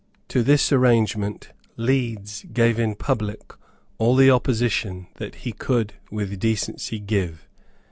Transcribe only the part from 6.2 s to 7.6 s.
decency give.